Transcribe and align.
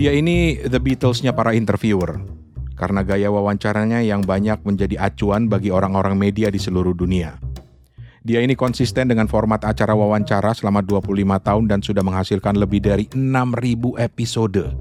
Dia 0.00 0.16
ini 0.16 0.56
The 0.56 0.80
Beatles-nya 0.80 1.36
para 1.36 1.52
interviewer. 1.52 2.24
Karena 2.72 3.04
gaya 3.04 3.28
wawancaranya 3.28 4.00
yang 4.00 4.24
banyak 4.24 4.64
menjadi 4.64 4.96
acuan 4.96 5.44
bagi 5.44 5.68
orang-orang 5.68 6.16
media 6.16 6.48
di 6.48 6.56
seluruh 6.56 6.96
dunia. 6.96 7.36
Dia 8.24 8.40
ini 8.40 8.56
konsisten 8.56 9.12
dengan 9.12 9.28
format 9.28 9.60
acara 9.60 9.92
wawancara 9.92 10.56
selama 10.56 10.80
25 10.80 11.04
tahun 11.44 11.64
dan 11.68 11.84
sudah 11.84 12.00
menghasilkan 12.00 12.56
lebih 12.56 12.80
dari 12.80 13.12
6.000 13.12 14.00
episode. 14.00 14.72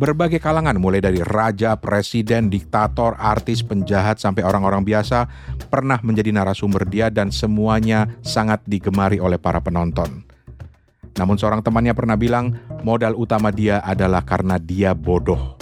Berbagai 0.00 0.40
kalangan 0.40 0.80
mulai 0.80 1.04
dari 1.04 1.20
raja, 1.20 1.76
presiden, 1.76 2.48
diktator, 2.48 3.12
artis, 3.20 3.60
penjahat 3.60 4.24
sampai 4.24 4.40
orang-orang 4.40 4.88
biasa 4.88 5.28
pernah 5.68 6.00
menjadi 6.00 6.32
narasumber 6.32 6.88
dia 6.88 7.12
dan 7.12 7.28
semuanya 7.28 8.08
sangat 8.24 8.64
digemari 8.64 9.20
oleh 9.20 9.36
para 9.36 9.60
penonton. 9.60 10.31
Namun 11.16 11.36
seorang 11.36 11.60
temannya 11.60 11.92
pernah 11.92 12.16
bilang, 12.16 12.56
modal 12.80 13.16
utama 13.16 13.52
dia 13.52 13.84
adalah 13.84 14.24
karena 14.24 14.56
dia 14.56 14.96
bodoh. 14.96 15.60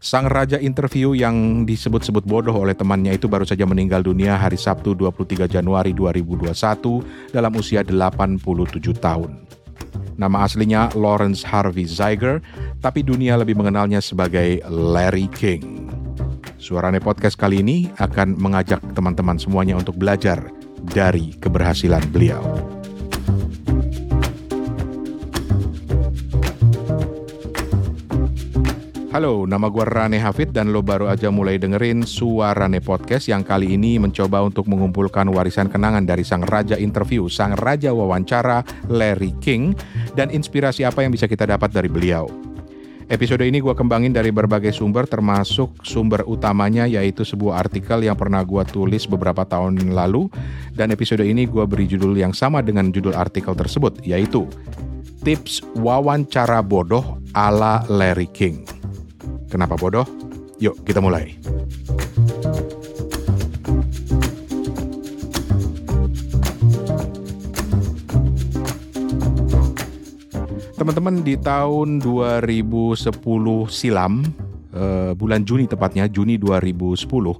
Sang 0.00 0.32
raja 0.32 0.56
interview 0.56 1.12
yang 1.12 1.68
disebut-sebut 1.68 2.24
bodoh 2.24 2.56
oleh 2.56 2.72
temannya 2.72 3.20
itu 3.20 3.28
baru 3.28 3.44
saja 3.44 3.68
meninggal 3.68 4.00
dunia 4.00 4.40
hari 4.40 4.56
Sabtu 4.56 4.96
23 4.96 5.44
Januari 5.44 5.92
2021 5.92 7.36
dalam 7.36 7.52
usia 7.52 7.84
87 7.84 8.40
tahun. 8.96 9.44
Nama 10.16 10.36
aslinya 10.48 10.96
Lawrence 10.96 11.44
Harvey 11.44 11.84
Zeiger, 11.84 12.40
tapi 12.80 13.04
dunia 13.04 13.36
lebih 13.36 13.56
mengenalnya 13.60 14.00
sebagai 14.00 14.64
Larry 14.72 15.28
King. 15.36 15.92
Suarane 16.56 17.00
podcast 17.00 17.36
kali 17.36 17.60
ini 17.60 17.92
akan 18.00 18.40
mengajak 18.40 18.80
teman-teman 18.96 19.36
semuanya 19.36 19.76
untuk 19.76 20.00
belajar 20.00 20.48
dari 20.92 21.36
keberhasilan 21.36 22.04
beliau. 22.08 22.40
Halo, 29.10 29.42
nama 29.42 29.66
gue 29.66 29.82
Rane 29.82 30.22
Hafid 30.22 30.54
dan 30.54 30.70
lo 30.70 30.86
baru 30.86 31.10
aja 31.10 31.34
mulai 31.34 31.58
dengerin 31.58 32.06
Suarane 32.06 32.78
Podcast 32.78 33.26
yang 33.26 33.42
kali 33.42 33.74
ini 33.74 33.98
mencoba 33.98 34.38
untuk 34.38 34.70
mengumpulkan 34.70 35.26
warisan 35.34 35.66
kenangan 35.66 36.06
dari 36.06 36.22
sang 36.22 36.46
raja 36.46 36.78
interview, 36.78 37.26
sang 37.26 37.58
raja 37.58 37.90
wawancara 37.90 38.62
Larry 38.86 39.34
King 39.42 39.74
dan 40.14 40.30
inspirasi 40.30 40.86
apa 40.86 41.02
yang 41.02 41.10
bisa 41.10 41.26
kita 41.26 41.42
dapat 41.42 41.74
dari 41.74 41.90
beliau. 41.90 42.30
Episode 43.10 43.42
ini 43.42 43.58
gue 43.58 43.74
kembangin 43.74 44.14
dari 44.14 44.30
berbagai 44.30 44.70
sumber 44.70 45.10
termasuk 45.10 45.74
sumber 45.82 46.22
utamanya 46.30 46.86
yaitu 46.86 47.26
sebuah 47.26 47.66
artikel 47.66 48.06
yang 48.06 48.14
pernah 48.14 48.46
gue 48.46 48.62
tulis 48.70 49.10
beberapa 49.10 49.42
tahun 49.42 49.90
lalu 49.90 50.30
dan 50.78 50.94
episode 50.94 51.26
ini 51.26 51.50
gue 51.50 51.66
beri 51.66 51.90
judul 51.90 52.14
yang 52.14 52.30
sama 52.30 52.62
dengan 52.62 52.94
judul 52.94 53.18
artikel 53.18 53.58
tersebut 53.58 54.06
yaitu 54.06 54.46
Tips 55.26 55.66
Wawancara 55.74 56.62
Bodoh 56.62 57.18
ala 57.34 57.82
Larry 57.90 58.30
King. 58.30 58.79
Kenapa 59.50 59.74
bodoh? 59.74 60.06
Yuk 60.62 60.86
kita 60.86 61.02
mulai. 61.02 61.34
Teman-teman 70.80 71.20
di 71.20 71.36
tahun 71.36 72.00
2010 72.00 73.68
silam, 73.68 74.24
eh, 74.72 75.12
bulan 75.12 75.44
Juni 75.44 75.68
tepatnya, 75.68 76.08
Juni 76.08 76.40
2010, 76.40 77.36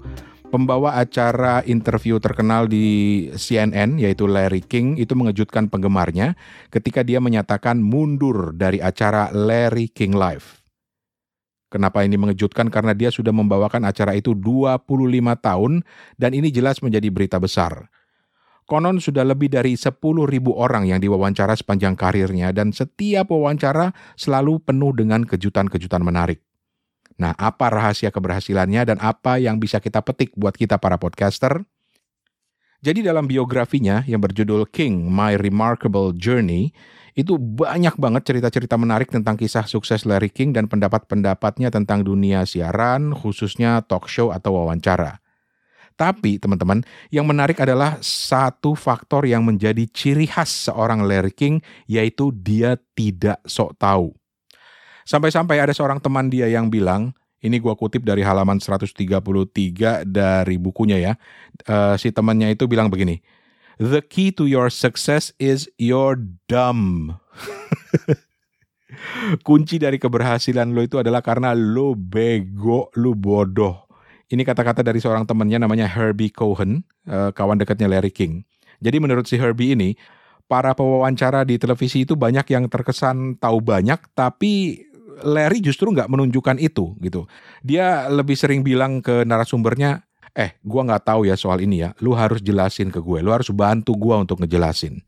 pembawa 0.53 1.01
acara 1.01 1.65
interview 1.65 2.21
terkenal 2.21 2.69
di 2.69 3.31
CNN 3.33 3.97
yaitu 3.97 4.29
Larry 4.29 4.61
King 4.61 5.01
itu 5.01 5.17
mengejutkan 5.17 5.73
penggemarnya 5.73 6.37
ketika 6.69 7.01
dia 7.01 7.23
menyatakan 7.23 7.81
mundur 7.81 8.53
dari 8.53 8.83
acara 8.83 9.33
Larry 9.33 9.89
King 9.89 10.19
Live. 10.19 10.60
Kenapa 11.71 12.03
ini 12.03 12.19
mengejutkan? 12.19 12.67
Karena 12.67 12.99
dia 12.99 13.15
sudah 13.15 13.31
membawakan 13.31 13.87
acara 13.87 14.19
itu 14.19 14.35
25 14.35 14.91
tahun 15.39 15.87
dan 16.19 16.31
ini 16.35 16.51
jelas 16.51 16.83
menjadi 16.83 17.07
berita 17.15 17.39
besar. 17.39 17.87
Konon 18.67 18.99
sudah 19.03 19.27
lebih 19.27 19.51
dari 19.51 19.79
10 19.79 19.99
ribu 20.27 20.55
orang 20.55 20.87
yang 20.87 20.99
diwawancara 20.99 21.55
sepanjang 21.55 21.95
karirnya 21.95 22.51
dan 22.51 22.71
setiap 22.75 23.31
wawancara 23.31 23.95
selalu 24.15 24.63
penuh 24.63 24.95
dengan 24.95 25.23
kejutan-kejutan 25.27 26.03
menarik. 26.03 26.43
Nah, 27.19 27.35
apa 27.35 27.67
rahasia 27.71 28.11
keberhasilannya 28.11 28.95
dan 28.95 28.99
apa 29.03 29.43
yang 29.43 29.59
bisa 29.59 29.83
kita 29.83 30.03
petik 30.03 30.35
buat 30.35 30.55
kita 30.55 30.79
para 30.79 30.99
podcaster? 30.99 31.67
Jadi 32.81 33.05
dalam 33.05 33.29
biografinya 33.29 34.01
yang 34.09 34.25
berjudul 34.25 34.65
King, 34.73 35.05
My 35.13 35.37
Remarkable 35.37 36.17
Journey, 36.17 36.73
itu 37.19 37.37
banyak 37.37 37.99
banget 37.99 38.23
cerita-cerita 38.27 38.79
menarik 38.79 39.11
tentang 39.11 39.35
kisah 39.35 39.67
sukses 39.67 40.07
Larry 40.07 40.31
King 40.31 40.55
dan 40.55 40.71
pendapat-pendapatnya 40.71 41.71
tentang 41.75 42.07
dunia 42.07 42.47
siaran, 42.47 43.15
khususnya 43.15 43.83
talk 43.87 44.07
show 44.07 44.31
atau 44.31 44.59
wawancara. 44.61 45.19
Tapi 46.01 46.41
teman-teman, 46.41 46.81
yang 47.13 47.29
menarik 47.29 47.61
adalah 47.61 48.01
satu 48.01 48.73
faktor 48.73 49.29
yang 49.29 49.45
menjadi 49.45 49.85
ciri 49.85 50.25
khas 50.25 50.73
seorang 50.73 51.05
Larry 51.05 51.35
King, 51.37 51.61
yaitu 51.85 52.33
dia 52.33 52.81
tidak 52.97 53.37
sok 53.45 53.77
tahu. 53.77 54.17
Sampai-sampai 55.05 55.61
ada 55.61 55.77
seorang 55.77 56.01
teman 56.01 56.33
dia 56.33 56.49
yang 56.49 56.73
bilang, 56.73 57.13
ini 57.45 57.61
gua 57.61 57.77
kutip 57.77 58.01
dari 58.01 58.25
halaman 58.25 58.65
133 58.65 60.09
dari 60.09 60.57
bukunya 60.57 60.97
ya, 60.97 61.13
uh, 61.69 62.01
si 62.01 62.09
temannya 62.09 62.57
itu 62.57 62.65
bilang 62.65 62.89
begini, 62.89 63.21
The 63.81 64.05
key 64.05 64.29
to 64.37 64.45
your 64.45 64.69
success 64.69 65.33
is 65.41 65.65
your 65.81 66.21
dumb. 66.53 67.17
Kunci 69.47 69.81
dari 69.81 69.97
keberhasilan 69.97 70.77
lo 70.77 70.85
itu 70.85 71.01
adalah 71.01 71.25
karena 71.25 71.57
lo 71.57 71.97
bego, 71.97 72.93
lo 73.01 73.17
bodoh. 73.17 73.89
Ini 74.29 74.45
kata-kata 74.45 74.85
dari 74.85 75.01
seorang 75.01 75.25
temannya 75.25 75.65
namanya 75.65 75.89
Herbie 75.89 76.29
Cohen, 76.29 76.85
eh, 77.09 77.33
kawan 77.33 77.57
dekatnya 77.57 77.89
Larry 77.89 78.13
King. 78.13 78.45
Jadi 78.85 79.01
menurut 79.01 79.25
si 79.25 79.41
Herbie 79.41 79.73
ini, 79.73 79.97
para 80.45 80.77
pewawancara 80.77 81.49
di 81.49 81.57
televisi 81.57 82.05
itu 82.05 82.21
banyak 82.21 82.53
yang 82.53 82.69
terkesan 82.69 83.41
tahu 83.41 83.65
banyak, 83.65 83.97
tapi 84.13 84.85
Larry 85.25 85.65
justru 85.65 85.89
nggak 85.89 86.13
menunjukkan 86.13 86.61
itu 86.61 87.01
gitu. 87.01 87.25
Dia 87.65 88.13
lebih 88.13 88.37
sering 88.37 88.61
bilang 88.61 89.01
ke 89.01 89.25
narasumbernya, 89.25 90.05
eh 90.35 90.57
gue 90.63 90.83
nggak 90.83 91.03
tahu 91.07 91.27
ya 91.27 91.35
soal 91.35 91.63
ini 91.63 91.83
ya, 91.87 91.91
lu 92.03 92.15
harus 92.15 92.39
jelasin 92.43 92.91
ke 92.91 93.03
gue, 93.03 93.19
lu 93.21 93.35
harus 93.35 93.51
bantu 93.51 93.97
gue 93.99 94.15
untuk 94.15 94.43
ngejelasin. 94.43 95.03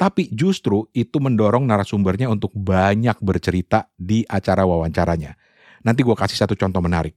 Tapi 0.00 0.32
justru 0.32 0.88
itu 0.96 1.20
mendorong 1.20 1.68
narasumbernya 1.68 2.32
untuk 2.32 2.56
banyak 2.56 3.20
bercerita 3.20 3.92
di 3.92 4.24
acara 4.24 4.64
wawancaranya. 4.64 5.36
Nanti 5.84 6.00
gue 6.00 6.16
kasih 6.16 6.40
satu 6.40 6.56
contoh 6.56 6.80
menarik. 6.80 7.12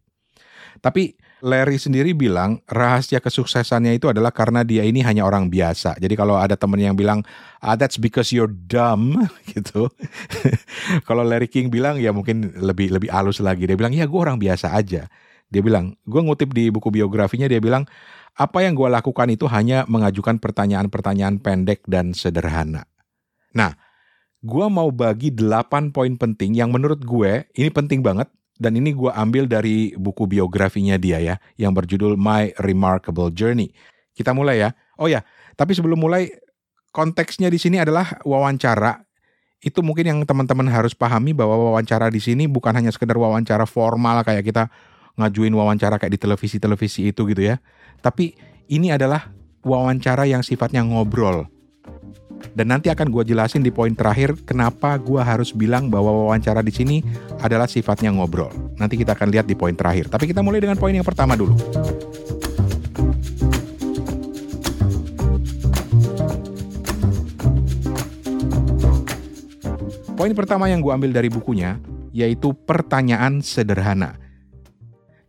Tapi 0.84 1.16
Larry 1.44 1.76
sendiri 1.76 2.16
bilang 2.16 2.64
rahasia 2.72 3.20
kesuksesannya 3.20 4.00
itu 4.00 4.08
adalah 4.08 4.32
karena 4.32 4.64
dia 4.64 4.88
ini 4.88 5.04
hanya 5.04 5.28
orang 5.28 5.52
biasa. 5.52 6.00
Jadi 6.00 6.16
kalau 6.16 6.40
ada 6.40 6.56
temen 6.56 6.80
yang 6.80 6.96
bilang, 6.96 7.20
ah 7.60 7.76
that's 7.76 8.00
because 8.00 8.32
you're 8.32 8.52
dumb 8.52 9.16
gitu. 9.52 9.92
kalau 11.08 11.24
Larry 11.24 11.52
King 11.52 11.68
bilang 11.68 12.00
ya 12.00 12.16
mungkin 12.16 12.56
lebih 12.56 12.96
lebih 12.96 13.12
halus 13.12 13.44
lagi. 13.44 13.68
Dia 13.68 13.76
bilang 13.76 13.92
ya 13.92 14.08
gue 14.08 14.20
orang 14.20 14.40
biasa 14.40 14.72
aja. 14.72 15.12
Dia 15.54 15.62
bilang, 15.62 15.94
gue 16.10 16.18
ngutip 16.18 16.50
di 16.50 16.74
buku 16.74 16.90
biografinya, 16.90 17.46
dia 17.46 17.62
bilang, 17.62 17.86
apa 18.34 18.66
yang 18.66 18.74
gue 18.74 18.90
lakukan 18.90 19.30
itu 19.30 19.46
hanya 19.46 19.86
mengajukan 19.86 20.42
pertanyaan-pertanyaan 20.42 21.38
pendek 21.38 21.86
dan 21.86 22.18
sederhana. 22.18 22.90
Nah, 23.54 23.78
gue 24.42 24.66
mau 24.68 24.90
bagi 24.90 25.30
8 25.30 25.94
poin 25.94 26.14
penting 26.18 26.58
yang 26.58 26.74
menurut 26.74 27.06
gue 27.06 27.46
ini 27.54 27.70
penting 27.70 28.02
banget 28.02 28.28
dan 28.58 28.74
ini 28.74 28.92
gue 28.92 29.14
ambil 29.14 29.46
dari 29.46 29.94
buku 29.94 30.26
biografinya 30.26 30.98
dia 30.98 31.22
ya 31.22 31.36
yang 31.56 31.78
berjudul 31.78 32.18
My 32.18 32.52
Remarkable 32.58 33.30
Journey. 33.30 33.70
Kita 34.18 34.34
mulai 34.34 34.66
ya. 34.66 34.70
Oh 34.98 35.06
ya, 35.06 35.22
tapi 35.54 35.78
sebelum 35.78 36.02
mulai 36.02 36.34
konteksnya 36.94 37.50
di 37.50 37.58
sini 37.62 37.82
adalah 37.82 38.22
wawancara. 38.26 39.06
Itu 39.64 39.80
mungkin 39.80 40.06
yang 40.06 40.20
teman-teman 40.28 40.68
harus 40.68 40.92
pahami 40.92 41.32
bahwa 41.32 41.56
wawancara 41.72 42.12
di 42.12 42.20
sini 42.20 42.52
bukan 42.52 42.76
hanya 42.76 42.92
sekedar 42.92 43.16
wawancara 43.16 43.64
formal 43.64 44.22
kayak 44.28 44.44
kita 44.44 44.68
ngajuin 45.14 45.54
wawancara 45.54 46.02
kayak 46.02 46.14
di 46.18 46.22
televisi-televisi 46.22 47.14
itu 47.14 47.22
gitu 47.30 47.42
ya. 47.42 47.62
Tapi 48.02 48.34
ini 48.70 48.90
adalah 48.90 49.30
wawancara 49.62 50.26
yang 50.26 50.42
sifatnya 50.42 50.82
ngobrol. 50.82 51.48
Dan 52.54 52.76
nanti 52.76 52.92
akan 52.92 53.08
gue 53.08 53.24
jelasin 53.24 53.64
di 53.64 53.72
poin 53.72 53.96
terakhir 53.96 54.36
kenapa 54.44 55.00
gue 55.00 55.22
harus 55.24 55.56
bilang 55.56 55.88
bahwa 55.88 56.28
wawancara 56.28 56.60
di 56.60 56.76
sini 56.76 56.98
adalah 57.40 57.72
sifatnya 57.72 58.12
ngobrol. 58.12 58.52
Nanti 58.76 59.00
kita 59.00 59.16
akan 59.16 59.32
lihat 59.32 59.48
di 59.48 59.56
poin 59.56 59.74
terakhir. 59.74 60.12
Tapi 60.12 60.28
kita 60.28 60.44
mulai 60.44 60.60
dengan 60.60 60.76
poin 60.76 60.92
yang 60.92 61.08
pertama 61.08 61.40
dulu. 61.40 61.56
Poin 70.14 70.32
pertama 70.38 70.72
yang 70.72 70.80
gue 70.80 70.92
ambil 70.94 71.12
dari 71.12 71.28
bukunya 71.28 71.80
yaitu 72.14 72.54
pertanyaan 72.54 73.42
sederhana. 73.42 74.23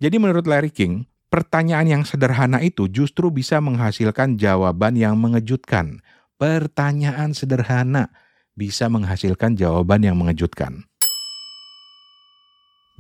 Jadi 0.04 0.20
menurut 0.20 0.44
Larry 0.44 0.68
King, 0.68 1.08
pertanyaan 1.32 1.88
yang 1.88 2.02
sederhana 2.04 2.60
itu 2.60 2.92
justru 2.92 3.32
bisa 3.32 3.56
menghasilkan 3.64 4.36
jawaban 4.36 5.00
yang 5.00 5.16
mengejutkan. 5.16 6.04
Pertanyaan 6.36 7.32
sederhana 7.32 8.12
bisa 8.52 8.92
menghasilkan 8.92 9.56
jawaban 9.56 10.04
yang 10.04 10.20
mengejutkan. 10.20 10.84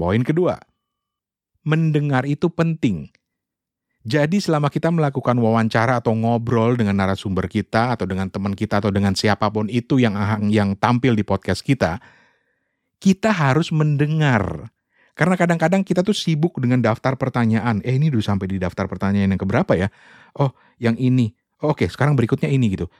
Poin 0.00 0.24
kedua, 0.24 0.56
mendengar 1.60 2.24
itu 2.24 2.48
penting. 2.48 3.12
Jadi 4.08 4.40
selama 4.40 4.72
kita 4.72 4.88
melakukan 4.88 5.36
wawancara 5.36 6.00
atau 6.00 6.16
ngobrol 6.16 6.80
dengan 6.80 7.04
narasumber 7.04 7.52
kita 7.52 8.00
atau 8.00 8.08
dengan 8.08 8.32
teman 8.32 8.56
kita 8.56 8.80
atau 8.80 8.88
dengan 8.88 9.12
siapa 9.12 9.52
pun 9.52 9.68
itu 9.68 10.00
yang 10.00 10.16
yang 10.48 10.72
tampil 10.72 11.12
di 11.12 11.24
podcast 11.24 11.60
kita, 11.60 12.00
kita 12.96 13.28
harus 13.28 13.68
mendengar. 13.76 14.72
Karena 15.14 15.38
kadang-kadang 15.38 15.86
kita 15.86 16.02
tuh 16.02 16.14
sibuk 16.14 16.58
dengan 16.58 16.82
daftar 16.82 17.14
pertanyaan. 17.14 17.78
Eh 17.86 17.94
ini 17.94 18.10
udah 18.10 18.34
sampai 18.34 18.50
di 18.50 18.58
daftar 18.58 18.90
pertanyaan 18.90 19.30
yang 19.30 19.40
keberapa 19.40 19.78
ya? 19.78 19.88
Oh, 20.34 20.50
yang 20.82 20.98
ini. 20.98 21.30
Oh, 21.62 21.70
Oke, 21.70 21.86
sekarang 21.86 22.18
berikutnya 22.18 22.50
ini 22.50 22.74
gitu. 22.74 22.90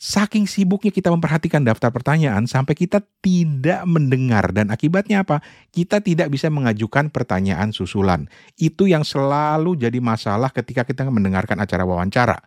Saking 0.00 0.48
sibuknya 0.48 0.88
kita 0.88 1.12
memperhatikan 1.12 1.60
daftar 1.60 1.92
pertanyaan 1.92 2.48
sampai 2.48 2.72
kita 2.72 3.04
tidak 3.20 3.84
mendengar 3.84 4.48
dan 4.48 4.72
akibatnya 4.72 5.26
apa? 5.28 5.44
Kita 5.68 6.00
tidak 6.00 6.32
bisa 6.32 6.48
mengajukan 6.48 7.12
pertanyaan 7.12 7.68
susulan. 7.76 8.24
Itu 8.56 8.88
yang 8.88 9.04
selalu 9.04 9.76
jadi 9.76 10.00
masalah 10.00 10.56
ketika 10.56 10.88
kita 10.88 11.04
mendengarkan 11.04 11.60
acara 11.60 11.84
wawancara. 11.84 12.40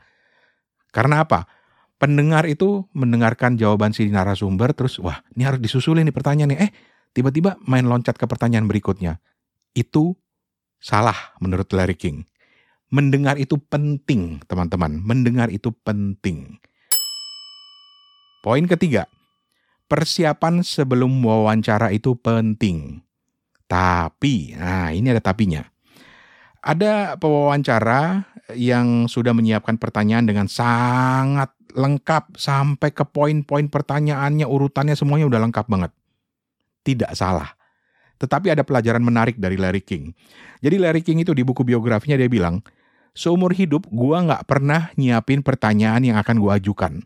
Karena 0.89 1.21
apa? 1.21 1.45
Pendengar 2.01 2.49
itu 2.49 2.89
mendengarkan 2.97 3.53
jawaban 3.53 3.93
si 3.93 4.09
narasumber 4.09 4.73
terus 4.73 4.97
wah, 4.97 5.21
ini 5.37 5.45
harus 5.45 5.61
disusulin 5.61 6.09
nih 6.09 6.15
pertanyaannya. 6.15 6.57
Eh, 6.57 6.71
tiba-tiba 7.13 7.61
main 7.63 7.85
loncat 7.85 8.17
ke 8.17 8.25
pertanyaan 8.25 8.67
berikutnya. 8.67 9.21
Itu 9.73 10.17
salah 10.81 11.37
menurut 11.39 11.69
Larry 11.71 11.95
King. 11.95 12.25
Mendengar 12.93 13.41
itu 13.41 13.57
penting, 13.57 14.43
teman-teman. 14.45 15.01
Mendengar 15.01 15.49
itu 15.49 15.73
penting. 15.73 16.61
Poin 18.45 18.65
ketiga, 18.69 19.09
persiapan 19.89 20.61
sebelum 20.61 21.09
wawancara 21.25 21.89
itu 21.89 22.13
penting. 22.13 23.01
Tapi, 23.65 24.53
nah 24.59 24.93
ini 24.93 25.09
ada 25.09 25.23
tapinya. 25.23 25.65
Ada 26.61 27.17
pewawancara 27.17 28.29
yang 28.53 29.09
sudah 29.09 29.33
menyiapkan 29.33 29.79
pertanyaan 29.79 30.27
dengan 30.27 30.45
sangat 30.45 31.49
lengkap 31.73 32.37
sampai 32.37 32.93
ke 32.93 33.01
poin-poin 33.07 33.65
pertanyaannya, 33.71 34.45
urutannya 34.45 34.93
semuanya 34.93 35.25
udah 35.25 35.41
lengkap 35.49 35.65
banget. 35.65 35.91
Tidak 36.83 37.11
salah. 37.15 37.49
Tetapi 38.19 38.53
ada 38.53 38.63
pelajaran 38.63 39.03
menarik 39.03 39.35
dari 39.39 39.59
Larry 39.59 39.83
King. 39.83 40.13
Jadi 40.63 40.75
Larry 40.79 41.03
King 41.03 41.23
itu 41.27 41.35
di 41.35 41.43
buku 41.43 41.63
biografinya 41.67 42.15
dia 42.15 42.31
bilang, 42.31 42.63
seumur 43.11 43.51
hidup 43.51 43.87
gua 43.91 44.23
nggak 44.23 44.43
pernah 44.47 44.91
nyiapin 44.95 45.43
pertanyaan 45.43 46.03
yang 46.03 46.17
akan 46.19 46.39
gua 46.39 46.55
ajukan. 46.55 47.03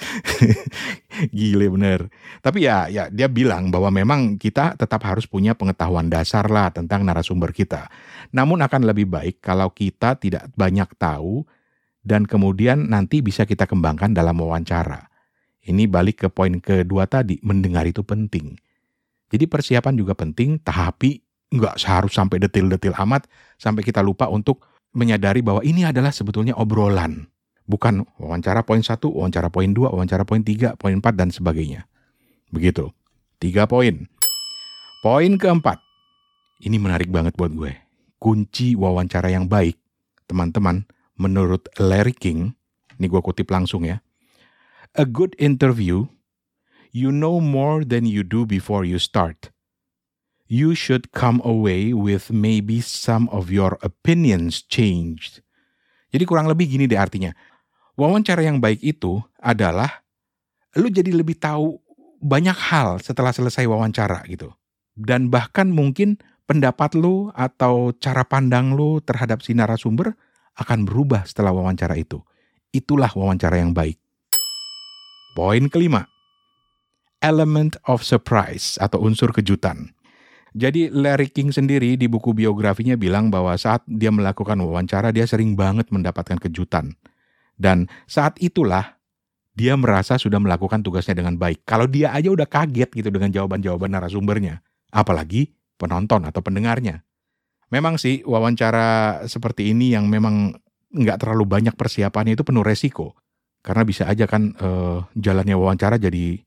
Gile 1.36 1.68
bener. 1.68 2.08
Tapi 2.40 2.64
ya, 2.64 2.88
ya 2.88 3.12
dia 3.12 3.28
bilang 3.28 3.68
bahwa 3.68 3.92
memang 3.92 4.40
kita 4.40 4.78
tetap 4.78 5.04
harus 5.04 5.28
punya 5.28 5.52
pengetahuan 5.52 6.08
dasar 6.08 6.48
lah 6.48 6.72
tentang 6.72 7.04
narasumber 7.04 7.52
kita. 7.52 7.90
Namun 8.32 8.62
akan 8.64 8.86
lebih 8.86 9.10
baik 9.10 9.42
kalau 9.42 9.68
kita 9.74 10.16
tidak 10.16 10.48
banyak 10.56 10.88
tahu 10.96 11.44
dan 12.00 12.24
kemudian 12.24 12.88
nanti 12.88 13.20
bisa 13.20 13.44
kita 13.44 13.68
kembangkan 13.68 14.16
dalam 14.16 14.38
wawancara. 14.40 15.09
Ini 15.70 15.86
balik 15.86 16.26
ke 16.26 16.28
poin 16.28 16.58
kedua 16.58 17.06
tadi, 17.06 17.38
mendengar 17.46 17.86
itu 17.86 18.02
penting. 18.02 18.58
Jadi 19.30 19.46
persiapan 19.46 19.94
juga 19.94 20.18
penting, 20.18 20.58
tapi 20.58 21.22
nggak 21.54 21.78
harus 21.86 22.10
sampai 22.10 22.42
detil-detil 22.42 22.94
amat 23.06 23.30
sampai 23.54 23.86
kita 23.86 24.02
lupa 24.02 24.26
untuk 24.26 24.66
menyadari 24.90 25.42
bahwa 25.42 25.62
ini 25.62 25.86
adalah 25.86 26.10
sebetulnya 26.10 26.58
obrolan 26.58 27.30
bukan 27.70 28.02
wawancara 28.18 28.66
poin 28.66 28.82
satu, 28.82 29.14
wawancara 29.14 29.46
poin 29.46 29.70
dua, 29.70 29.94
wawancara 29.94 30.26
poin 30.26 30.42
tiga, 30.42 30.74
poin 30.74 30.98
empat 30.98 31.14
dan 31.14 31.30
sebagainya. 31.30 31.86
Begitu. 32.50 32.90
Tiga 33.38 33.70
poin. 33.70 34.10
Poin 35.06 35.32
keempat. 35.38 35.78
Ini 36.60 36.76
menarik 36.82 37.08
banget 37.08 37.38
buat 37.38 37.54
gue. 37.54 37.72
Kunci 38.20 38.76
wawancara 38.76 39.32
yang 39.32 39.48
baik, 39.48 39.80
teman-teman, 40.28 40.84
menurut 41.16 41.70
Larry 41.80 42.12
King, 42.12 42.52
ini 43.00 43.06
gue 43.08 43.22
kutip 43.24 43.48
langsung 43.48 43.88
ya. 43.88 44.02
A 44.98 45.06
good 45.06 45.38
interview, 45.38 46.10
you 46.90 47.14
know 47.14 47.38
more 47.38 47.86
than 47.86 48.10
you 48.10 48.26
do 48.26 48.42
before 48.42 48.82
you 48.82 48.98
start. 48.98 49.54
You 50.50 50.74
should 50.74 51.14
come 51.14 51.38
away 51.46 51.94
with 51.94 52.34
maybe 52.34 52.82
some 52.82 53.30
of 53.30 53.54
your 53.54 53.78
opinions 53.86 54.66
changed. 54.66 55.46
Jadi 56.10 56.26
kurang 56.26 56.50
lebih 56.50 56.74
gini 56.74 56.90
deh 56.90 56.98
artinya 56.98 57.30
wawancara 57.94 58.42
yang 58.42 58.58
baik 58.58 58.82
itu 58.82 59.22
adalah 59.38 60.02
lu 60.74 60.90
jadi 60.90 61.14
lebih 61.14 61.38
tahu 61.38 61.78
banyak 62.18 62.58
hal 62.58 62.98
setelah 62.98 63.30
selesai 63.30 63.70
wawancara 63.70 64.26
gitu. 64.26 64.50
Dan 64.98 65.30
bahkan 65.30 65.70
mungkin 65.70 66.18
pendapat 66.50 66.98
lu 66.98 67.30
atau 67.38 67.94
cara 67.94 68.26
pandang 68.26 68.74
lu 68.74 68.98
terhadap 68.98 69.38
si 69.38 69.54
narasumber 69.54 70.18
akan 70.58 70.82
berubah 70.82 71.22
setelah 71.30 71.54
wawancara 71.54 71.94
itu. 71.94 72.18
Itulah 72.74 73.14
wawancara 73.14 73.62
yang 73.62 73.70
baik. 73.70 74.02
Poin 75.30 75.70
kelima, 75.70 76.10
element 77.22 77.78
of 77.86 78.02
surprise 78.02 78.74
atau 78.82 78.98
unsur 78.98 79.30
kejutan. 79.30 79.94
Jadi 80.58 80.90
Larry 80.90 81.30
King 81.30 81.54
sendiri 81.54 81.94
di 81.94 82.10
buku 82.10 82.34
biografinya 82.34 82.98
bilang 82.98 83.30
bahwa 83.30 83.54
saat 83.54 83.86
dia 83.86 84.10
melakukan 84.10 84.58
wawancara 84.58 85.14
dia 85.14 85.22
sering 85.22 85.54
banget 85.54 85.86
mendapatkan 85.94 86.42
kejutan. 86.42 86.98
Dan 87.54 87.86
saat 88.10 88.34
itulah 88.42 88.98
dia 89.54 89.78
merasa 89.78 90.18
sudah 90.18 90.42
melakukan 90.42 90.82
tugasnya 90.82 91.14
dengan 91.14 91.38
baik. 91.38 91.62
Kalau 91.62 91.86
dia 91.86 92.10
aja 92.10 92.34
udah 92.34 92.50
kaget 92.50 92.90
gitu 92.90 93.14
dengan 93.14 93.30
jawaban-jawaban 93.30 93.94
narasumbernya, 93.94 94.66
apalagi 94.90 95.54
penonton 95.78 96.26
atau 96.26 96.42
pendengarnya. 96.42 97.06
Memang 97.70 98.02
sih 98.02 98.26
wawancara 98.26 99.22
seperti 99.30 99.70
ini 99.70 99.94
yang 99.94 100.10
memang 100.10 100.58
nggak 100.90 101.22
terlalu 101.22 101.46
banyak 101.46 101.78
persiapannya 101.78 102.34
itu 102.34 102.42
penuh 102.42 102.66
resiko. 102.66 103.14
Karena 103.60 103.82
bisa 103.84 104.08
aja 104.08 104.24
kan 104.24 104.56
uh, 104.56 105.04
jalannya 105.12 105.56
wawancara 105.56 106.00
jadi 106.00 106.40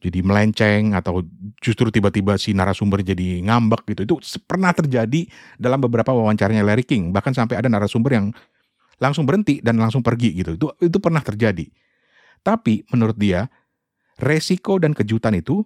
jadi 0.00 0.24
melenceng 0.24 0.96
atau 0.96 1.20
justru 1.60 1.92
tiba-tiba 1.92 2.40
si 2.40 2.56
narasumber 2.56 3.04
jadi 3.04 3.44
ngambek 3.44 3.84
gitu. 3.92 4.00
Itu 4.08 4.14
pernah 4.48 4.72
terjadi 4.72 5.28
dalam 5.60 5.76
beberapa 5.84 6.16
wawancaranya 6.16 6.64
Larry 6.64 6.88
King. 6.88 7.12
Bahkan 7.12 7.36
sampai 7.36 7.60
ada 7.60 7.68
narasumber 7.68 8.16
yang 8.16 8.26
langsung 8.96 9.28
berhenti 9.28 9.60
dan 9.60 9.76
langsung 9.76 10.00
pergi 10.00 10.40
gitu. 10.40 10.56
Itu 10.56 10.66
itu 10.80 10.98
pernah 10.98 11.20
terjadi. 11.20 11.68
Tapi 12.40 12.88
menurut 12.88 13.20
dia, 13.20 13.52
resiko 14.16 14.80
dan 14.80 14.96
kejutan 14.96 15.36
itu 15.36 15.60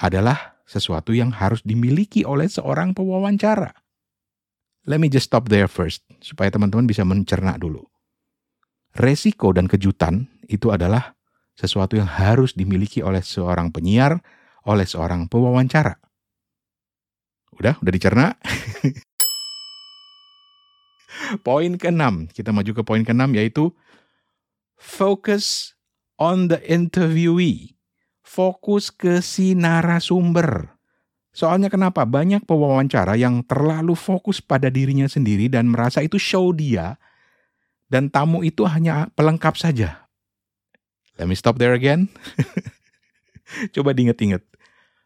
adalah 0.00 0.56
sesuatu 0.64 1.12
yang 1.12 1.28
harus 1.28 1.60
dimiliki 1.60 2.24
oleh 2.24 2.48
seorang 2.48 2.96
pewawancara. 2.96 3.76
Let 4.88 5.00
me 5.00 5.12
just 5.12 5.28
stop 5.28 5.48
there 5.52 5.68
first 5.68 6.04
supaya 6.24 6.48
teman-teman 6.52 6.88
bisa 6.88 7.04
mencerna 7.04 7.56
dulu. 7.60 7.84
Resiko 8.94 9.50
dan 9.50 9.66
kejutan 9.66 10.30
itu 10.46 10.70
adalah 10.70 11.18
sesuatu 11.58 11.98
yang 11.98 12.06
harus 12.06 12.54
dimiliki 12.54 13.02
oleh 13.02 13.26
seorang 13.26 13.74
penyiar, 13.74 14.22
oleh 14.62 14.86
seorang 14.86 15.26
pewawancara. 15.26 15.98
Udah, 17.58 17.74
udah 17.82 17.92
dicerna? 17.94 18.38
poin 21.46 21.74
keenam, 21.74 22.30
kita 22.30 22.54
maju 22.54 22.70
ke 22.70 22.82
poin 22.86 23.02
keenam 23.02 23.34
yaitu 23.34 23.74
focus 24.78 25.74
on 26.18 26.46
the 26.46 26.62
interviewee. 26.62 27.74
Fokus 28.24 28.94
ke 28.94 29.22
si 29.22 29.54
narasumber. 29.54 30.74
Soalnya 31.34 31.66
kenapa? 31.66 32.06
Banyak 32.06 32.46
pewawancara 32.46 33.18
yang 33.18 33.42
terlalu 33.42 33.98
fokus 33.98 34.38
pada 34.38 34.70
dirinya 34.70 35.10
sendiri 35.10 35.50
dan 35.50 35.66
merasa 35.66 35.98
itu 35.98 36.18
show 36.18 36.54
dia 36.54 36.94
dan 37.94 38.10
tamu 38.10 38.42
itu 38.42 38.66
hanya 38.66 39.06
pelengkap 39.14 39.54
saja. 39.54 40.10
Let 41.14 41.30
me 41.30 41.38
stop 41.38 41.62
there 41.62 41.78
again. 41.78 42.10
Coba 43.74 43.94
diinget-inget. 43.94 44.42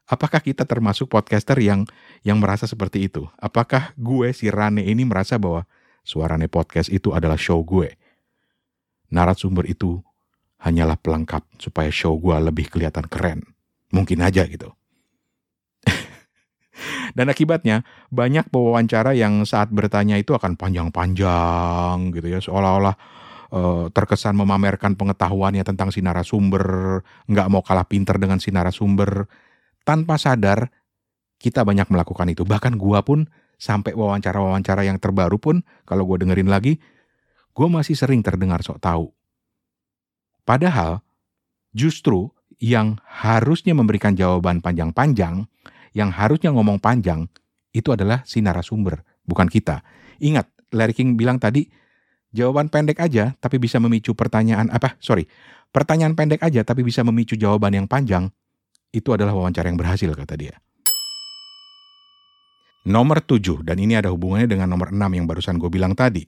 Apakah 0.09 0.41
kita 0.41 0.65
termasuk 0.65 1.13
podcaster 1.13 1.61
yang 1.61 1.85
yang 2.25 2.41
merasa 2.41 2.65
seperti 2.65 3.13
itu? 3.13 3.29
Apakah 3.37 3.93
gue 3.93 4.33
si 4.33 4.49
Rane 4.49 4.89
ini 4.89 5.05
merasa 5.05 5.37
bahwa 5.37 5.69
Suarane 6.01 6.49
podcast 6.49 6.89
itu 6.89 7.13
adalah 7.13 7.37
show 7.37 7.61
gue. 7.61 7.93
Narasumber 9.13 9.69
itu 9.69 10.01
hanyalah 10.57 10.97
pelengkap 10.97 11.45
supaya 11.61 11.93
show 11.93 12.17
gue 12.17 12.33
lebih 12.41 12.73
kelihatan 12.73 13.05
keren. 13.13 13.45
Mungkin 13.93 14.25
aja 14.25 14.49
gitu. 14.49 14.73
Dan 17.13 17.31
akibatnya 17.33 17.83
banyak 18.13 18.49
pewawancara 18.53 19.17
yang 19.17 19.43
saat 19.45 19.73
bertanya 19.73 20.17
itu 20.19 20.35
akan 20.35 20.55
panjang-panjang 20.55 22.15
gitu 22.15 22.27
ya. 22.29 22.39
Seolah-olah 22.43 22.95
uh, 23.53 23.85
terkesan 23.93 24.37
memamerkan 24.37 24.95
pengetahuannya 24.95 25.65
tentang 25.67 25.93
si 25.95 26.01
narasumber. 26.01 27.01
Nggak 27.27 27.49
mau 27.49 27.63
kalah 27.65 27.87
pinter 27.87 28.17
dengan 28.17 28.39
si 28.39 28.55
narasumber. 28.55 29.27
Tanpa 29.83 30.21
sadar 30.21 30.69
kita 31.39 31.63
banyak 31.63 31.89
melakukan 31.89 32.29
itu. 32.29 32.43
Bahkan 32.43 32.77
gua 32.77 33.01
pun 33.07 33.31
sampai 33.59 33.93
wawancara-wawancara 33.93 34.87
yang 34.87 35.03
terbaru 35.03 35.37
pun 35.37 35.67
kalau 35.83 36.07
gue 36.07 36.23
dengerin 36.23 36.47
lagi, 36.47 36.79
gue 37.53 37.67
masih 37.67 37.99
sering 37.99 38.23
terdengar 38.23 38.63
sok 38.63 38.79
tahu. 38.79 39.11
Padahal 40.47 41.03
justru 41.75 42.31
yang 42.63 42.97
harusnya 43.05 43.75
memberikan 43.75 44.15
jawaban 44.15 44.63
panjang-panjang 44.63 45.47
yang 45.93 46.13
harusnya 46.13 46.53
ngomong 46.53 46.81
panjang 46.81 47.29
itu 47.73 47.93
adalah 47.93 48.25
si 48.25 48.41
narasumber, 48.41 49.05
bukan 49.29 49.47
kita. 49.47 49.85
Ingat, 50.19 50.49
Larry 50.73 50.97
King 50.97 51.15
bilang 51.15 51.39
tadi, 51.39 51.69
jawaban 52.33 52.73
pendek 52.73 53.01
aja 53.01 53.37
tapi 53.39 53.61
bisa 53.61 53.79
memicu 53.79 54.17
pertanyaan 54.17 54.73
apa? 54.73 54.97
Sorry, 54.99 55.29
pertanyaan 55.71 56.17
pendek 56.17 56.43
aja 56.43 56.65
tapi 56.65 56.83
bisa 56.83 57.05
memicu 57.05 57.37
jawaban 57.37 57.77
yang 57.77 57.87
panjang. 57.87 58.33
Itu 58.89 59.13
adalah 59.13 59.37
wawancara 59.37 59.69
yang 59.69 59.77
berhasil 59.77 60.09
kata 60.09 60.35
dia. 60.35 60.57
Nomor 62.89 63.21
7, 63.21 63.69
dan 63.69 63.77
ini 63.77 64.01
ada 64.01 64.09
hubungannya 64.09 64.49
dengan 64.49 64.73
nomor 64.73 64.97
6 64.97 64.97
yang 65.13 65.29
barusan 65.29 65.61
gue 65.61 65.69
bilang 65.69 65.93
tadi, 65.93 66.25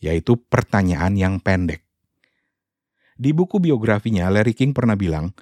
yaitu 0.00 0.40
pertanyaan 0.48 1.12
yang 1.12 1.36
pendek. 1.44 1.84
Di 3.20 3.36
buku 3.36 3.60
biografinya, 3.60 4.32
Larry 4.32 4.56
King 4.56 4.72
pernah 4.72 4.96
bilang, 4.96 5.36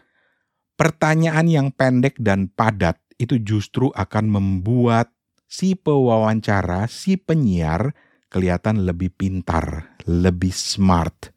pertanyaan 0.74 1.46
yang 1.46 1.70
pendek 1.70 2.18
dan 2.18 2.50
padat 2.50 2.98
itu 3.18 3.42
justru 3.42 3.90
akan 3.92 4.30
membuat 4.30 5.10
si 5.44 5.74
pewawancara, 5.74 6.86
si 6.86 7.18
penyiar 7.18 7.92
kelihatan 8.30 8.86
lebih 8.86 9.12
pintar, 9.12 9.98
lebih 10.06 10.54
smart. 10.54 11.34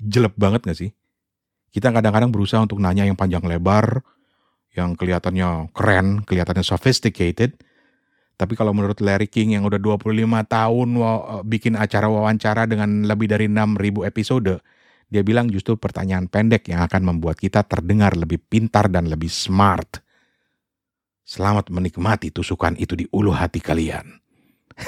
Jelek 0.00 0.34
banget 0.34 0.64
gak 0.66 0.78
sih? 0.78 0.90
Kita 1.70 1.94
kadang-kadang 1.94 2.34
berusaha 2.34 2.58
untuk 2.58 2.82
nanya 2.82 3.06
yang 3.06 3.14
panjang 3.14 3.46
lebar, 3.46 4.02
yang 4.74 4.98
kelihatannya 4.98 5.70
keren, 5.70 6.26
kelihatannya 6.26 6.66
sophisticated, 6.66 7.54
tapi 8.40 8.56
kalau 8.56 8.72
menurut 8.72 8.96
Larry 9.04 9.28
King 9.28 9.52
yang 9.52 9.68
udah 9.68 9.76
25 9.76 10.16
tahun 10.48 10.88
eh, 10.96 11.42
bikin 11.44 11.76
acara 11.76 12.08
wawancara 12.08 12.64
dengan 12.64 13.04
lebih 13.04 13.28
dari 13.28 13.52
6000 13.52 14.08
episode, 14.08 14.64
dia 15.12 15.20
bilang 15.20 15.52
justru 15.52 15.76
pertanyaan 15.76 16.24
pendek 16.24 16.72
yang 16.72 16.80
akan 16.80 17.04
membuat 17.04 17.36
kita 17.36 17.60
terdengar 17.68 18.16
lebih 18.16 18.40
pintar 18.40 18.88
dan 18.88 19.12
lebih 19.12 19.28
smart. 19.28 20.00
Selamat 21.30 21.70
menikmati 21.70 22.34
tusukan 22.34 22.74
itu 22.74 22.98
di 22.98 23.06
ulu 23.14 23.30
hati 23.30 23.62
kalian. 23.62 24.18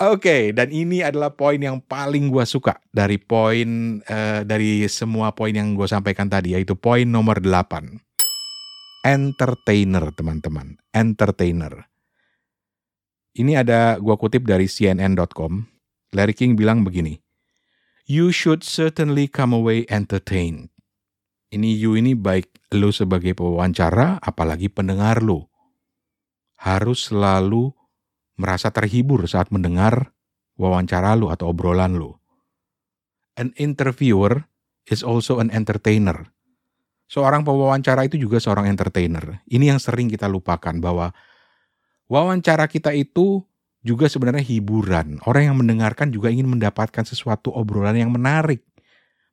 Oke, 0.00 0.22
okay, 0.22 0.42
dan 0.54 0.70
ini 0.70 1.02
adalah 1.02 1.34
poin 1.34 1.58
yang 1.58 1.82
paling 1.82 2.30
gue 2.30 2.46
suka 2.46 2.78
dari 2.94 3.18
poin 3.18 3.98
uh, 4.06 4.46
dari 4.46 4.86
semua 4.86 5.34
poin 5.34 5.50
yang 5.50 5.74
gue 5.74 5.90
sampaikan 5.90 6.30
tadi, 6.30 6.54
yaitu 6.54 6.78
poin 6.78 7.04
nomor 7.04 7.42
8 7.42 7.98
entertainer, 9.04 10.12
teman-teman. 10.12 10.76
Entertainer. 10.92 11.88
Ini 13.32 13.62
ada 13.64 13.96
gua 14.02 14.18
kutip 14.20 14.44
dari 14.44 14.68
cnn.com. 14.68 15.64
Larry 16.10 16.34
King 16.34 16.58
bilang 16.58 16.82
begini. 16.82 17.22
You 18.10 18.34
should 18.34 18.66
certainly 18.66 19.30
come 19.30 19.54
away 19.54 19.86
entertained. 19.86 20.74
Ini 21.50 21.70
you 21.74 21.98
ini 21.98 22.14
baik 22.14 22.70
lu 22.74 22.94
sebagai 22.94 23.34
pewawancara, 23.34 24.22
apalagi 24.22 24.70
pendengar 24.70 25.18
lu. 25.18 25.46
Harus 26.54 27.10
selalu 27.10 27.74
merasa 28.38 28.70
terhibur 28.70 29.26
saat 29.26 29.50
mendengar 29.50 30.14
wawancara 30.54 31.18
lu 31.18 31.28
atau 31.28 31.50
obrolan 31.50 31.98
lu. 31.98 32.14
An 33.34 33.50
interviewer 33.58 34.46
is 34.86 35.02
also 35.02 35.42
an 35.42 35.50
entertainer 35.50 36.30
seorang 37.10 37.42
pewawancara 37.42 38.06
itu 38.06 38.14
juga 38.14 38.38
seorang 38.38 38.70
entertainer. 38.70 39.42
Ini 39.50 39.74
yang 39.74 39.82
sering 39.82 40.06
kita 40.06 40.30
lupakan 40.30 40.78
bahwa 40.78 41.10
wawancara 42.06 42.70
kita 42.70 42.94
itu 42.94 43.42
juga 43.82 44.06
sebenarnya 44.06 44.46
hiburan. 44.46 45.18
Orang 45.26 45.50
yang 45.50 45.56
mendengarkan 45.58 46.14
juga 46.14 46.30
ingin 46.30 46.46
mendapatkan 46.46 47.02
sesuatu 47.02 47.50
obrolan 47.50 47.98
yang 47.98 48.14
menarik. 48.14 48.62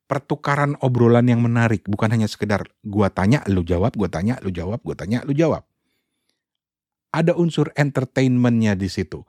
Pertukaran 0.07 0.79
obrolan 0.79 1.27
yang 1.27 1.43
menarik, 1.43 1.83
bukan 1.83 2.15
hanya 2.15 2.31
sekedar 2.31 2.63
gua 2.79 3.11
tanya, 3.11 3.43
lu 3.51 3.61
jawab, 3.61 3.91
gua 3.99 4.07
tanya, 4.07 4.39
lu 4.39 4.49
jawab, 4.55 4.79
gua 4.79 4.95
tanya, 4.95 5.19
lu 5.27 5.35
jawab. 5.35 5.67
Ada 7.11 7.35
unsur 7.35 7.75
entertainmentnya 7.75 8.79
di 8.79 8.87
situ. 8.87 9.23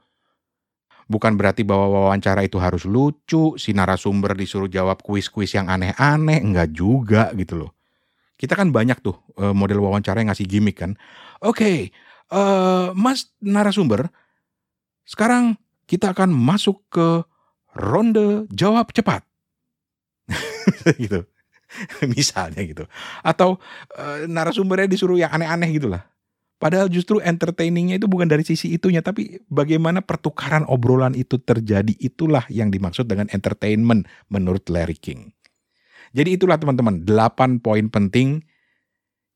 Bukan 1.08 1.34
berarti 1.34 1.66
bahwa 1.66 2.08
wawancara 2.08 2.46
itu 2.46 2.62
harus 2.62 2.86
lucu, 2.86 3.58
si 3.58 3.74
narasumber 3.74 4.38
disuruh 4.38 4.70
jawab 4.70 5.02
kuis-kuis 5.02 5.56
yang 5.56 5.66
aneh-aneh, 5.66 6.38
enggak 6.38 6.70
juga 6.70 7.32
gitu 7.34 7.66
loh 7.66 7.72
kita 8.38 8.54
kan 8.54 8.70
banyak 8.70 9.02
tuh 9.02 9.18
uh, 9.36 9.50
model 9.50 9.82
wawancara 9.82 10.22
yang 10.22 10.30
ngasih 10.30 10.46
gimmick 10.46 10.78
kan. 10.78 10.94
Oke, 11.42 11.58
okay, 11.58 11.78
uh, 12.30 12.38
eh, 12.38 12.86
Mas 12.94 13.34
narasumber, 13.42 14.08
sekarang 15.02 15.58
kita 15.90 16.14
akan 16.14 16.30
masuk 16.30 16.86
ke 16.88 17.26
ronde 17.74 18.46
jawab 18.54 18.94
cepat. 18.94 19.26
gitu. 21.04 21.24
Misalnya 22.08 22.62
gitu. 22.64 22.84
Atau 23.20 23.60
uh, 23.96 24.24
narasumbernya 24.24 24.88
disuruh 24.88 25.20
yang 25.20 25.32
aneh-aneh 25.32 25.68
gitu 25.76 25.92
lah. 25.92 26.08
Padahal 26.58 26.90
justru 26.90 27.22
entertainingnya 27.22 28.02
itu 28.02 28.10
bukan 28.10 28.26
dari 28.26 28.42
sisi 28.42 28.74
itunya, 28.74 28.98
tapi 28.98 29.38
bagaimana 29.46 30.02
pertukaran 30.02 30.66
obrolan 30.66 31.14
itu 31.14 31.38
terjadi 31.38 31.94
itulah 32.02 32.42
yang 32.50 32.74
dimaksud 32.74 33.06
dengan 33.06 33.30
entertainment 33.30 34.10
menurut 34.26 34.66
Larry 34.66 34.98
King. 34.98 35.30
Jadi 36.10 36.34
itulah 36.34 36.58
teman-teman, 36.58 37.06
8 37.06 37.62
poin 37.62 37.86
penting 37.86 38.42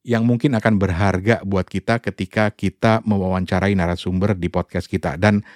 yang 0.02 0.26
mungkin 0.26 0.58
akan 0.58 0.82
berharga 0.82 1.46
buat 1.46 1.70
kita 1.70 2.02
ketika 2.02 2.50
kita 2.50 3.06
mewawancarai 3.06 3.70
narasumber 3.78 4.34
di 4.34 4.50
podcast 4.50 4.90
kita. 4.90 5.14
Dan 5.14 5.46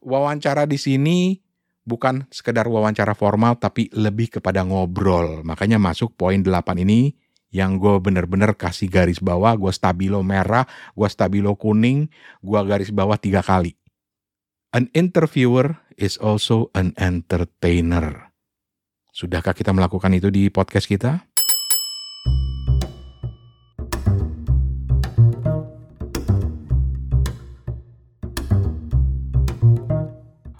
wawancara 0.00 0.64
di 0.64 0.80
sini 0.80 1.43
bukan 1.84 2.24
sekedar 2.32 2.64
wawancara 2.66 3.12
formal 3.12 3.60
tapi 3.60 3.92
lebih 3.92 4.40
kepada 4.40 4.64
ngobrol. 4.64 5.44
Makanya 5.44 5.76
masuk 5.76 6.16
poin 6.16 6.40
8 6.40 6.80
ini 6.80 7.14
yang 7.54 7.78
gue 7.78 8.02
bener-bener 8.02 8.58
kasih 8.58 8.90
garis 8.90 9.22
bawah, 9.22 9.54
gue 9.54 9.70
stabilo 9.70 10.24
merah, 10.26 10.66
gue 10.98 11.06
stabilo 11.06 11.54
kuning, 11.54 12.10
gue 12.42 12.60
garis 12.66 12.90
bawah 12.90 13.14
tiga 13.14 13.46
kali. 13.46 13.78
An 14.74 14.90
interviewer 14.90 15.78
is 15.94 16.18
also 16.18 16.74
an 16.74 16.90
entertainer. 16.98 18.34
Sudahkah 19.14 19.54
kita 19.54 19.70
melakukan 19.70 20.10
itu 20.18 20.34
di 20.34 20.50
podcast 20.50 20.90
kita? 20.90 21.22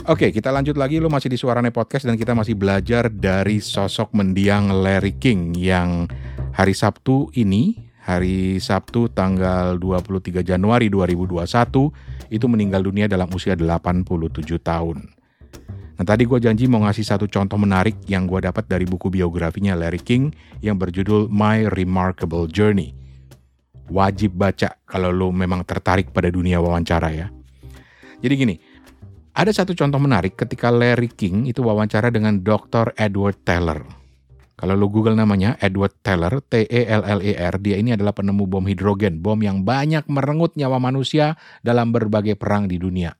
Oke, 0.05 0.37
kita 0.37 0.53
lanjut 0.53 0.77
lagi. 0.77 1.01
Lo 1.01 1.09
masih 1.09 1.33
di 1.33 1.41
Suarane 1.41 1.73
Podcast 1.73 2.05
dan 2.05 2.21
kita 2.21 2.37
masih 2.37 2.53
belajar 2.53 3.09
dari 3.09 3.57
sosok 3.57 4.13
mendiang 4.13 4.69
Larry 4.69 5.17
King 5.17 5.57
yang 5.57 6.13
hari 6.53 6.77
Sabtu 6.77 7.33
ini, 7.33 7.89
hari 8.05 8.61
Sabtu 8.61 9.09
tanggal 9.09 9.81
23 9.81 10.45
Januari 10.45 10.93
2021, 10.93 11.89
itu 12.29 12.47
meninggal 12.53 12.85
dunia 12.85 13.09
dalam 13.09 13.33
usia 13.33 13.57
87 13.57 14.05
tahun. 14.61 15.09
Nah 15.97 16.05
tadi 16.05 16.29
gue 16.29 16.37
janji 16.37 16.69
mau 16.69 16.85
ngasih 16.85 17.09
satu 17.09 17.25
contoh 17.25 17.57
menarik 17.57 17.97
yang 18.05 18.29
gue 18.29 18.45
dapat 18.45 18.69
dari 18.69 18.85
buku 18.85 19.09
biografinya 19.09 19.73
Larry 19.73 20.05
King 20.05 20.37
yang 20.61 20.77
berjudul 20.77 21.33
My 21.33 21.65
Remarkable 21.73 22.45
Journey. 22.53 22.93
Wajib 23.89 24.37
baca 24.37 24.77
kalau 24.85 25.09
lo 25.09 25.33
memang 25.33 25.65
tertarik 25.65 26.13
pada 26.13 26.29
dunia 26.29 26.61
wawancara 26.61 27.09
ya. 27.09 27.33
Jadi 28.25 28.35
gini, 28.41 28.57
ada 29.35 29.51
satu 29.51 29.75
contoh 29.75 29.99
menarik 29.99 30.39
ketika 30.39 30.71
Larry 30.71 31.11
King 31.11 31.51
itu 31.51 31.59
wawancara 31.61 32.15
dengan 32.15 32.39
Dr. 32.39 32.95
Edward 32.95 33.43
Teller. 33.43 33.83
Kalau 34.55 34.79
lo 34.79 34.87
Google 34.87 35.19
namanya 35.19 35.59
Edward 35.59 35.99
Teller, 35.99 36.39
T-E-L-L-E-R, 36.39 37.55
dia 37.59 37.77
ini 37.77 37.91
adalah 37.99 38.15
penemu 38.15 38.47
bom 38.47 38.63
hidrogen, 38.63 39.19
bom 39.19 39.35
yang 39.43 39.67
banyak 39.67 40.07
merenggut 40.07 40.55
nyawa 40.55 40.79
manusia 40.79 41.35
dalam 41.67 41.91
berbagai 41.91 42.39
perang 42.39 42.71
di 42.71 42.79
dunia. 42.79 43.11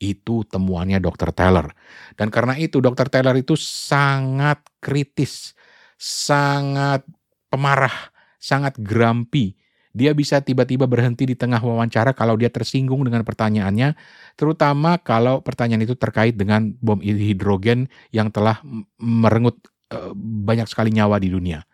Itu 0.00 0.48
temuannya 0.48 0.96
Dr. 0.96 1.36
Taylor. 1.36 1.68
Dan 2.16 2.32
karena 2.32 2.56
itu 2.56 2.80
Dr. 2.80 3.12
Taylor 3.12 3.36
itu 3.36 3.52
sangat 3.60 4.64
kritis, 4.80 5.52
sangat 6.00 7.04
pemarah, 7.52 8.08
sangat 8.40 8.80
grumpy. 8.80 9.60
Dia 9.90 10.14
bisa 10.14 10.38
tiba-tiba 10.38 10.86
berhenti 10.86 11.26
di 11.26 11.34
tengah 11.34 11.58
wawancara 11.58 12.14
kalau 12.14 12.38
dia 12.38 12.46
tersinggung 12.46 13.02
dengan 13.02 13.26
pertanyaannya, 13.26 13.98
terutama 14.38 15.02
kalau 15.02 15.42
pertanyaan 15.42 15.82
itu 15.82 15.98
terkait 15.98 16.38
dengan 16.38 16.70
bom 16.78 17.02
hidrogen 17.02 17.90
yang 18.14 18.30
telah 18.30 18.62
merenggut 19.02 19.58
eh, 19.90 20.14
banyak 20.16 20.70
sekali 20.70 20.94
nyawa 20.94 21.18
di 21.18 21.34
dunia. 21.34 21.66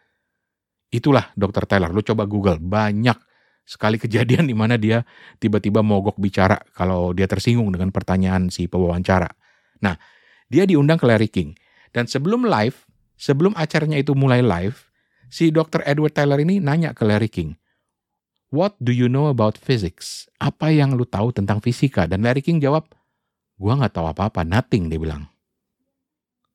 Itulah 0.89 1.29
Dr. 1.37 1.69
Taylor. 1.69 1.93
Lu 1.93 2.01
coba 2.01 2.25
Google, 2.25 2.57
banyak 2.57 3.21
sekali 3.69 4.01
kejadian 4.03 4.49
di 4.49 4.57
mana 4.57 4.81
dia 4.81 5.05
tiba-tiba 5.37 5.85
mogok 5.85 6.17
bicara 6.17 6.57
kalau 6.73 7.13
dia 7.13 7.29
tersinggung 7.29 7.69
dengan 7.69 7.93
pertanyaan 7.93 8.49
si 8.49 8.65
pewawancara. 8.65 9.29
Nah, 9.85 10.01
dia 10.49 10.65
diundang 10.65 10.97
ke 10.97 11.05
Larry 11.05 11.29
King. 11.29 11.53
Dan 11.93 12.09
sebelum 12.09 12.49
live, 12.49 12.89
sebelum 13.17 13.53
acaranya 13.57 14.01
itu 14.01 14.13
mulai 14.13 14.41
live, 14.41 14.89
si 15.33 15.51
Dr. 15.51 15.83
Edward 15.85 16.15
Taylor 16.15 16.39
ini 16.41 16.63
nanya 16.63 16.93
ke 16.93 17.03
Larry 17.09 17.29
King, 17.33 17.57
What 18.57 18.81
do 18.81 18.89
you 18.89 19.13
know 19.13 19.29
about 19.29 19.61
physics? 19.61 20.33
Apa 20.41 20.73
yang 20.73 20.97
lu 20.97 21.05
tahu 21.05 21.29
tentang 21.37 21.61
fisika? 21.61 22.09
Dan 22.09 22.25
Larry 22.25 22.41
King 22.41 22.57
jawab, 22.57 22.89
gua 23.61 23.77
nggak 23.77 23.93
tahu 23.93 24.09
apa-apa, 24.09 24.49
nothing, 24.49 24.89
dia 24.89 24.97
bilang. 24.97 25.29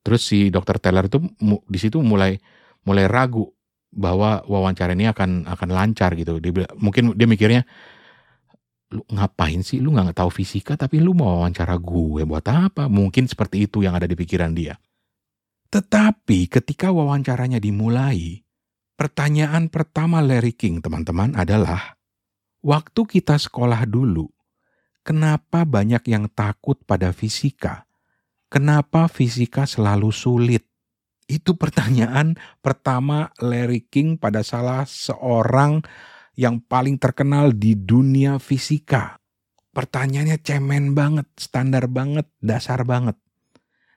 Terus 0.02 0.26
si 0.26 0.50
Dr. 0.50 0.82
Taylor 0.82 1.06
itu 1.06 1.22
di 1.46 1.78
situ 1.78 2.02
mulai 2.02 2.34
mulai 2.82 3.06
ragu 3.06 3.46
bahwa 3.94 4.42
wawancara 4.50 4.98
ini 4.98 5.06
akan 5.06 5.46
akan 5.46 5.68
lancar 5.70 6.18
gitu. 6.18 6.42
Dia, 6.42 6.66
mungkin 6.74 7.14
dia 7.14 7.30
mikirnya 7.30 7.62
lu 8.92 9.02
ngapain 9.08 9.64
sih 9.64 9.80
lu 9.80 9.96
nggak 9.96 10.12
tahu 10.20 10.28
fisika 10.28 10.76
tapi 10.76 11.00
lu 11.00 11.16
mau 11.16 11.40
wawancara 11.40 11.80
gue 11.80 12.28
buat 12.28 12.44
apa 12.44 12.92
mungkin 12.92 13.24
seperti 13.24 13.64
itu 13.64 13.80
yang 13.80 13.96
ada 13.96 14.04
di 14.04 14.12
pikiran 14.12 14.52
dia 14.52 14.76
tetapi 15.72 16.52
ketika 16.52 16.92
wawancaranya 16.92 17.56
dimulai 17.56 18.41
pertanyaan 19.02 19.66
pertama 19.66 20.22
Larry 20.22 20.54
King 20.54 20.78
teman-teman 20.78 21.34
adalah 21.34 21.98
waktu 22.62 23.02
kita 23.02 23.34
sekolah 23.34 23.82
dulu 23.82 24.30
kenapa 25.02 25.66
banyak 25.66 26.06
yang 26.06 26.30
takut 26.30 26.78
pada 26.86 27.10
fisika 27.10 27.82
kenapa 28.46 29.10
fisika 29.10 29.66
selalu 29.66 30.14
sulit 30.14 30.62
itu 31.26 31.58
pertanyaan 31.58 32.38
pertama 32.62 33.34
Larry 33.42 33.82
King 33.90 34.22
pada 34.22 34.46
salah 34.46 34.86
seorang 34.86 35.82
yang 36.38 36.62
paling 36.62 36.94
terkenal 36.96 37.50
di 37.52 37.74
dunia 37.74 38.38
fisika. 38.38 39.18
Pertanyaannya 39.72 40.36
cemen 40.44 40.92
banget, 40.92 41.28
standar 41.40 41.88
banget, 41.88 42.28
dasar 42.44 42.84
banget. 42.84 43.16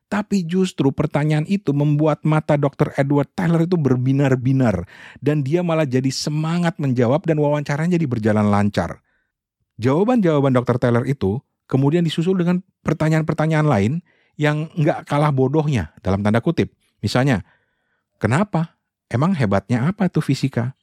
Tapi 0.06 0.46
justru 0.46 0.94
pertanyaan 0.94 1.50
itu 1.50 1.74
membuat 1.74 2.22
mata 2.30 2.54
Dr. 2.56 2.94
Edward 2.94 3.34
Tyler 3.34 3.66
itu 3.66 3.74
berbinar-binar 3.74 4.86
dan 5.18 5.42
dia 5.42 5.66
malah 5.66 5.90
jadi 5.90 6.14
semangat 6.14 6.78
menjawab 6.78 7.26
dan 7.26 7.42
wawancaranya 7.42 7.98
jadi 7.98 8.06
berjalan 8.06 8.48
lancar. 8.54 9.02
Jawaban-jawaban 9.82 10.54
Dr. 10.54 10.78
Tyler 10.78 11.04
itu 11.10 11.42
kemudian 11.66 12.06
disusul 12.06 12.38
dengan 12.38 12.62
pertanyaan-pertanyaan 12.86 13.68
lain 13.68 13.94
yang 14.38 14.70
nggak 14.78 15.10
kalah 15.10 15.34
bodohnya 15.34 15.92
dalam 16.06 16.22
tanda 16.22 16.40
kutip. 16.40 16.72
Misalnya, 17.02 17.42
kenapa? 18.22 18.78
Emang 19.10 19.34
hebatnya 19.34 19.90
apa 19.90 20.10
tuh 20.10 20.22
fisika? 20.22 20.78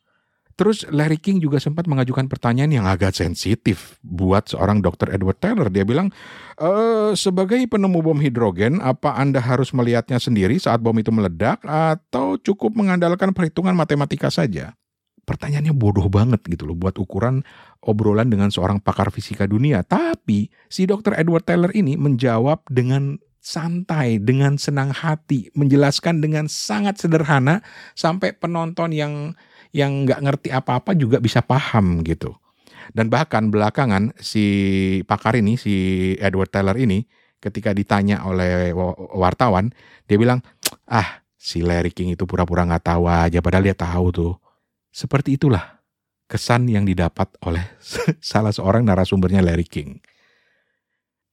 Terus 0.54 0.84
Larry 0.92 1.16
King 1.16 1.40
juga 1.40 1.58
sempat 1.58 1.88
mengajukan 1.88 2.28
pertanyaan 2.28 2.70
yang 2.70 2.86
agak 2.86 3.16
sensitif 3.16 3.96
buat 4.04 4.48
seorang 4.52 4.84
Dr. 4.84 5.12
Edward 5.12 5.40
Taylor. 5.40 5.72
Dia 5.72 5.82
bilang, 5.88 6.12
e, 6.60 6.70
sebagai 7.16 7.58
penemu 7.66 7.98
bom 8.04 8.18
hidrogen, 8.20 8.78
apa 8.84 9.16
Anda 9.16 9.40
harus 9.40 9.72
melihatnya 9.72 10.20
sendiri 10.20 10.60
saat 10.60 10.84
bom 10.84 10.94
itu 10.96 11.08
meledak 11.08 11.64
atau 11.64 12.36
cukup 12.36 12.76
mengandalkan 12.76 13.32
perhitungan 13.32 13.72
matematika 13.72 14.28
saja? 14.28 14.76
Pertanyaannya 15.22 15.70
bodoh 15.72 16.10
banget 16.10 16.42
gitu 16.50 16.66
loh 16.66 16.74
buat 16.74 16.98
ukuran 16.98 17.46
obrolan 17.78 18.26
dengan 18.26 18.50
seorang 18.50 18.82
pakar 18.82 19.14
fisika 19.14 19.46
dunia. 19.46 19.86
Tapi 19.86 20.50
si 20.66 20.82
Dr. 20.84 21.14
Edward 21.14 21.46
Taylor 21.46 21.70
ini 21.72 21.94
menjawab 21.94 22.66
dengan 22.66 23.22
santai, 23.42 24.22
dengan 24.22 24.54
senang 24.54 24.94
hati, 24.94 25.50
menjelaskan 25.58 26.22
dengan 26.22 26.46
sangat 26.46 27.02
sederhana 27.02 27.60
sampai 27.98 28.34
penonton 28.38 28.94
yang 28.94 29.34
yang 29.72 30.04
nggak 30.04 30.20
ngerti 30.20 30.48
apa-apa 30.52 30.92
juga 30.92 31.18
bisa 31.18 31.40
paham 31.40 32.04
gitu. 32.04 32.36
Dan 32.92 33.08
bahkan 33.08 33.48
belakangan 33.48 34.12
si 34.20 34.44
pakar 35.08 35.38
ini, 35.40 35.56
si 35.56 35.74
Edward 36.20 36.52
Taylor 36.52 36.76
ini, 36.76 37.04
ketika 37.40 37.72
ditanya 37.72 38.22
oleh 38.28 38.76
wartawan, 39.16 39.72
dia 40.04 40.20
bilang, 40.20 40.44
ah 40.86 41.24
si 41.34 41.64
Larry 41.64 41.90
King 41.90 42.14
itu 42.14 42.28
pura-pura 42.28 42.68
nggak 42.68 42.84
tahu 42.86 43.04
aja, 43.08 43.38
padahal 43.40 43.64
dia 43.64 43.76
tahu 43.76 44.06
tuh. 44.12 44.34
Seperti 44.92 45.40
itulah 45.40 45.80
kesan 46.28 46.68
yang 46.68 46.84
didapat 46.84 47.32
oleh 47.44 47.64
salah 48.20 48.52
seorang 48.52 48.84
narasumbernya 48.84 49.40
Larry 49.40 49.66
King. 49.66 49.98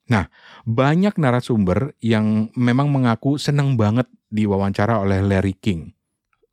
Nah, 0.09 0.25
banyak 0.65 1.21
narasumber 1.21 1.93
yang 2.01 2.49
memang 2.57 2.89
mengaku 2.89 3.37
senang 3.37 3.77
banget 3.77 4.09
diwawancara 4.33 4.97
oleh 5.05 5.21
Larry 5.21 5.53
King. 5.53 5.93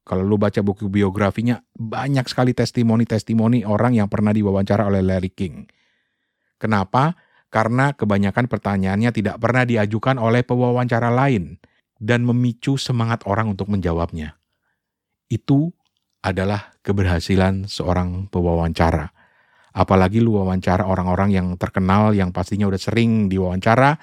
Kalau 0.06 0.22
lu 0.22 0.38
baca 0.38 0.62
buku 0.62 0.86
biografinya, 0.86 1.58
banyak 1.74 2.30
sekali 2.30 2.54
testimoni-testimoni 2.54 3.66
orang 3.66 3.98
yang 3.98 4.06
pernah 4.06 4.30
diwawancara 4.30 4.86
oleh 4.86 5.02
Larry 5.02 5.34
King. 5.34 5.66
Kenapa? 6.62 7.18
Karena 7.50 7.90
kebanyakan 7.90 8.46
pertanyaannya 8.46 9.10
tidak 9.10 9.42
pernah 9.42 9.66
diajukan 9.66 10.22
oleh 10.22 10.46
pewawancara 10.46 11.10
lain 11.10 11.58
dan 11.98 12.22
memicu 12.22 12.78
semangat 12.78 13.26
orang 13.26 13.50
untuk 13.50 13.66
menjawabnya. 13.66 14.38
Itu 15.26 15.74
adalah 16.22 16.78
keberhasilan 16.86 17.66
seorang 17.66 18.30
pewawancara. 18.30 19.10
Apalagi 19.74 20.22
lu 20.22 20.38
wawancara 20.38 20.86
orang-orang 20.86 21.34
yang 21.34 21.46
terkenal 21.58 22.14
yang 22.14 22.30
pastinya 22.30 22.70
udah 22.70 22.78
sering 22.78 23.26
diwawancara 23.26 23.98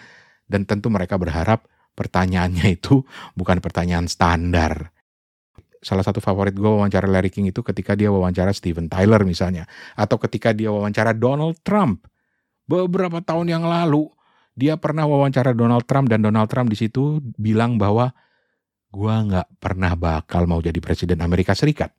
dan 0.51 0.67
tentu 0.67 0.91
mereka 0.91 1.15
berharap 1.15 1.63
pertanyaannya 1.95 2.75
itu 2.75 3.07
bukan 3.39 3.63
pertanyaan 3.63 4.11
standar 4.11 4.91
salah 5.83 6.01
satu 6.01 6.23
favorit 6.23 6.55
gue 6.55 6.65
wawancara 6.65 7.05
Larry 7.05 7.29
King 7.29 7.51
itu 7.51 7.59
ketika 7.61 7.93
dia 7.93 8.07
wawancara 8.09 8.55
Steven 8.55 8.87
Tyler 8.87 9.21
misalnya. 9.27 9.67
Atau 9.93 10.17
ketika 10.17 10.55
dia 10.55 10.71
wawancara 10.71 11.11
Donald 11.13 11.59
Trump. 11.61 12.07
Beberapa 12.63 13.19
tahun 13.19 13.51
yang 13.51 13.67
lalu, 13.67 14.07
dia 14.55 14.79
pernah 14.79 15.03
wawancara 15.03 15.51
Donald 15.51 15.83
Trump 15.83 16.07
dan 16.07 16.23
Donald 16.23 16.47
Trump 16.47 16.71
di 16.71 16.79
situ 16.79 17.19
bilang 17.35 17.75
bahwa 17.75 18.15
gue 18.89 19.15
nggak 19.27 19.59
pernah 19.59 19.99
bakal 19.99 20.47
mau 20.47 20.63
jadi 20.63 20.79
presiden 20.79 21.19
Amerika 21.19 21.51
Serikat. 21.51 21.91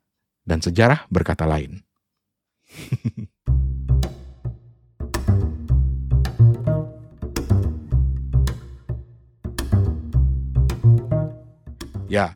Dan 0.45 0.61
sejarah 0.61 1.05
berkata 1.09 1.45
lain. 1.45 1.81
ya, 12.09 12.33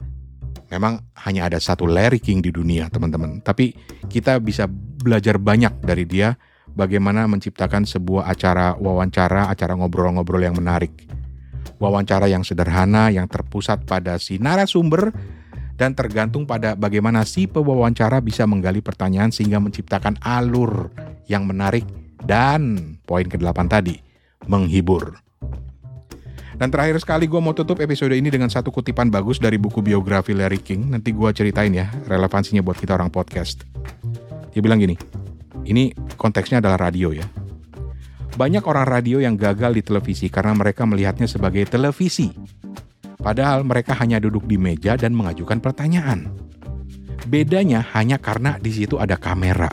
memang 0.69 1.01
hanya 1.25 1.49
ada 1.49 1.57
satu 1.57 1.89
Larry 1.89 2.21
King 2.21 2.45
di 2.45 2.53
dunia, 2.53 2.87
teman-teman. 2.87 3.41
Tapi 3.41 3.73
kita 4.09 4.37
bisa 4.41 4.69
belajar 5.01 5.41
banyak 5.41 5.81
dari 5.81 6.05
dia 6.05 6.37
bagaimana 6.73 7.25
menciptakan 7.25 7.85
sebuah 7.85 8.29
acara 8.29 8.77
wawancara, 8.77 9.49
acara 9.49 9.73
ngobrol-ngobrol 9.75 10.41
yang 10.41 10.55
menarik. 10.57 10.93
Wawancara 11.81 12.27
yang 12.27 12.43
sederhana, 12.43 13.09
yang 13.09 13.25
terpusat 13.25 13.87
pada 13.87 14.19
si 14.19 14.37
narasumber, 14.37 15.11
dan 15.79 15.95
tergantung 15.95 16.43
pada 16.43 16.75
bagaimana 16.75 17.23
si 17.23 17.47
pewawancara 17.47 18.19
bisa 18.19 18.43
menggali 18.43 18.83
pertanyaan 18.83 19.31
sehingga 19.31 19.63
menciptakan 19.63 20.19
alur 20.19 20.91
yang 21.31 21.47
menarik 21.47 21.87
dan 22.19 22.95
poin 23.07 23.23
ke-8 23.23 23.59
tadi, 23.71 23.95
menghibur. 24.43 25.15
Dan 26.59 26.75
terakhir 26.75 26.99
sekali 26.99 27.23
gue 27.23 27.39
mau 27.39 27.55
tutup 27.55 27.79
episode 27.79 28.11
ini 28.11 28.27
dengan 28.27 28.51
satu 28.51 28.67
kutipan 28.67 29.07
bagus 29.07 29.39
dari 29.39 29.55
buku 29.55 29.79
biografi 29.79 30.35
Larry 30.35 30.59
King. 30.59 30.91
Nanti 30.91 31.15
gue 31.15 31.31
ceritain 31.31 31.71
ya 31.71 31.87
relevansinya 32.03 32.59
buat 32.59 32.75
kita 32.75 32.99
orang 32.99 33.07
podcast. 33.07 33.63
Dia 34.51 34.59
bilang 34.59 34.83
gini, 34.83 34.99
ini 35.63 35.95
konteksnya 36.19 36.59
adalah 36.59 36.91
radio 36.91 37.15
ya. 37.15 37.23
Banyak 38.35 38.67
orang 38.67 38.91
radio 38.91 39.23
yang 39.23 39.39
gagal 39.39 39.71
di 39.71 39.83
televisi 39.87 40.27
karena 40.27 40.51
mereka 40.51 40.83
melihatnya 40.83 41.31
sebagai 41.31 41.63
televisi. 41.63 42.35
Padahal 43.19 43.63
mereka 43.63 43.95
hanya 43.99 44.19
duduk 44.19 44.43
di 44.43 44.59
meja 44.59 44.99
dan 44.99 45.15
mengajukan 45.15 45.63
pertanyaan. 45.63 46.27
Bedanya 47.27 47.87
hanya 47.95 48.19
karena 48.19 48.59
di 48.59 48.71
situ 48.71 48.99
ada 48.99 49.15
kamera. 49.15 49.71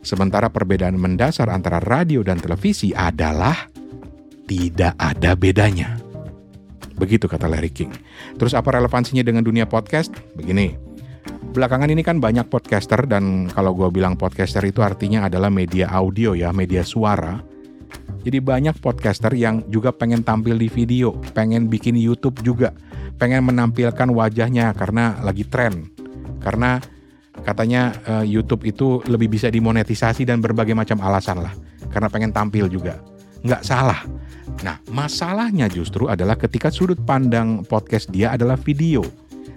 Sementara 0.00 0.48
perbedaan 0.48 0.96
mendasar 0.96 1.52
antara 1.52 1.80
radio 1.80 2.24
dan 2.24 2.40
televisi 2.40 2.92
adalah 2.96 3.68
tidak 4.48 4.96
ada 4.96 5.36
bedanya. 5.36 5.99
Begitu 7.00 7.24
kata 7.24 7.48
Larry 7.48 7.72
King. 7.72 7.96
Terus 8.36 8.52
apa 8.52 8.76
relevansinya 8.76 9.24
dengan 9.24 9.40
dunia 9.40 9.64
podcast? 9.64 10.12
Begini, 10.36 10.76
belakangan 11.56 11.88
ini 11.88 12.04
kan 12.04 12.20
banyak 12.20 12.52
podcaster 12.52 13.08
dan 13.08 13.48
kalau 13.48 13.72
gue 13.72 13.88
bilang 13.88 14.20
podcaster 14.20 14.60
itu 14.68 14.84
artinya 14.84 15.24
adalah 15.24 15.48
media 15.48 15.88
audio 15.88 16.36
ya, 16.36 16.52
media 16.52 16.84
suara. 16.84 17.40
Jadi 18.20 18.36
banyak 18.44 18.84
podcaster 18.84 19.32
yang 19.32 19.64
juga 19.72 19.96
pengen 19.96 20.20
tampil 20.20 20.60
di 20.60 20.68
video, 20.68 21.16
pengen 21.32 21.72
bikin 21.72 21.96
YouTube 21.96 22.44
juga, 22.44 22.76
pengen 23.16 23.48
menampilkan 23.48 24.12
wajahnya 24.12 24.76
karena 24.76 25.16
lagi 25.24 25.48
tren. 25.48 25.88
Karena 26.44 26.84
katanya 27.40 27.96
uh, 28.04 28.24
YouTube 28.24 28.68
itu 28.68 29.00
lebih 29.08 29.32
bisa 29.32 29.48
dimonetisasi 29.48 30.28
dan 30.28 30.44
berbagai 30.44 30.76
macam 30.76 31.00
alasan 31.00 31.40
lah. 31.40 31.56
Karena 31.88 32.12
pengen 32.12 32.36
tampil 32.36 32.68
juga. 32.68 33.00
Nggak 33.40 33.64
salah. 33.64 34.04
Nah, 34.60 34.76
masalahnya 34.92 35.70
justru 35.72 36.10
adalah 36.10 36.36
ketika 36.36 36.68
sudut 36.68 37.00
pandang 37.06 37.64
podcast 37.64 38.12
dia 38.12 38.34
adalah 38.34 38.60
video. 38.60 39.02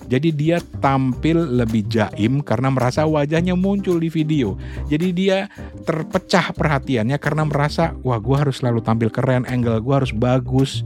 Jadi 0.03 0.35
dia 0.35 0.59
tampil 0.83 1.39
lebih 1.63 1.87
jaim 1.87 2.43
karena 2.43 2.67
merasa 2.69 3.07
wajahnya 3.07 3.55
muncul 3.55 3.97
di 3.97 4.11
video. 4.11 4.59
Jadi 4.91 5.15
dia 5.15 5.47
terpecah 5.87 6.51
perhatiannya 6.51 7.17
karena 7.17 7.47
merasa, 7.47 7.95
wah 8.03 8.19
gue 8.19 8.35
harus 8.35 8.59
selalu 8.59 8.83
tampil 8.83 9.09
keren, 9.09 9.47
angle 9.47 9.79
gue 9.79 9.95
harus 9.95 10.11
bagus, 10.11 10.83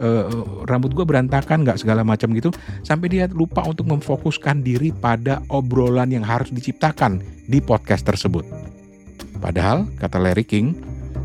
uh, 0.00 0.64
rambut 0.64 0.96
gue 0.96 1.04
berantakan 1.04 1.62
nggak 1.62 1.84
segala 1.84 2.02
macam 2.02 2.32
gitu. 2.32 2.50
Sampai 2.82 3.12
dia 3.12 3.28
lupa 3.28 3.62
untuk 3.68 3.84
memfokuskan 3.88 4.64
diri 4.64 4.90
pada 4.90 5.44
obrolan 5.52 6.08
yang 6.10 6.24
harus 6.24 6.48
diciptakan 6.48 7.20
di 7.46 7.60
podcast 7.60 8.08
tersebut. 8.08 8.48
Padahal, 9.44 9.84
kata 10.00 10.16
Larry 10.16 10.48
King, 10.48 10.72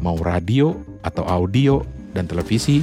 mau 0.04 0.20
radio 0.20 0.76
atau 1.08 1.24
audio 1.24 1.80
dan 2.14 2.26
televisi 2.26 2.82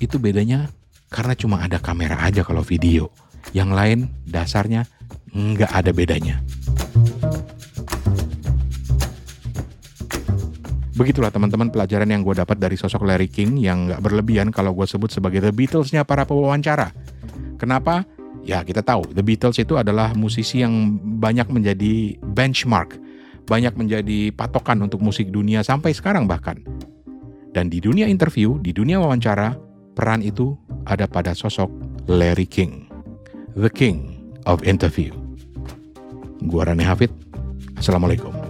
itu 0.00 0.16
bedanya 0.18 0.68
karena 1.12 1.36
cuma 1.36 1.60
ada 1.60 1.76
kamera 1.78 2.18
aja 2.24 2.42
kalau 2.42 2.64
video. 2.64 3.12
Yang 3.52 3.70
lain 3.74 3.98
dasarnya 4.24 4.88
nggak 5.32 5.70
ada 5.72 5.90
bedanya. 5.92 6.40
Begitulah 10.92 11.32
teman-teman 11.32 11.72
pelajaran 11.72 12.04
yang 12.04 12.20
gue 12.20 12.36
dapat 12.36 12.60
dari 12.60 12.76
sosok 12.76 13.08
Larry 13.08 13.26
King 13.26 13.56
yang 13.56 13.88
nggak 13.88 14.00
berlebihan 14.04 14.52
kalau 14.52 14.76
gue 14.76 14.84
sebut 14.84 15.08
sebagai 15.08 15.40
The 15.40 15.48
Beatles-nya 15.48 16.04
para 16.04 16.28
pewawancara. 16.28 16.92
Kenapa? 17.56 18.04
Ya 18.44 18.60
kita 18.60 18.84
tahu 18.84 19.08
The 19.08 19.24
Beatles 19.24 19.56
itu 19.56 19.80
adalah 19.80 20.12
musisi 20.12 20.60
yang 20.60 21.00
banyak 21.00 21.48
menjadi 21.48 22.20
benchmark, 22.20 23.00
banyak 23.48 23.72
menjadi 23.72 24.36
patokan 24.36 24.84
untuk 24.84 25.00
musik 25.00 25.32
dunia 25.32 25.64
sampai 25.64 25.96
sekarang 25.96 26.28
bahkan. 26.28 26.60
Dan 27.52 27.68
di 27.68 27.84
dunia 27.84 28.08
interview, 28.08 28.56
di 28.56 28.72
dunia 28.72 28.96
wawancara, 28.96 29.52
peran 29.92 30.24
itu 30.24 30.56
ada 30.88 31.04
pada 31.04 31.36
sosok 31.36 31.68
Larry 32.08 32.48
King, 32.48 32.88
the 33.54 33.68
king 33.68 34.24
of 34.48 34.64
interview. 34.64 35.12
Gua 36.48 36.66
Rane 36.66 36.82
Hafid, 36.82 37.12
Assalamualaikum. 37.76 38.41